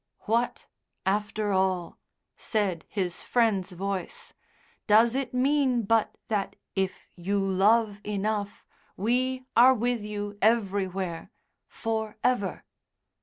"What, 0.21 0.65
after 1.05 1.51
all," 1.51 1.99
said 2.35 2.85
his 2.89 3.21
Friend's 3.21 3.71
voice, 3.73 4.33
"does 4.87 5.13
it 5.13 5.31
mean 5.31 5.83
but 5.83 6.15
that 6.27 6.55
if 6.73 7.11
you 7.15 7.37
love 7.39 8.01
enough 8.03 8.65
we 8.97 9.45
are 9.55 9.75
with 9.75 10.01
you 10.03 10.39
everywhere 10.41 11.29
for 11.67 12.17
ever?" 12.23 12.65